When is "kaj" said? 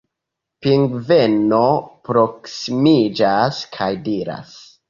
3.77-3.93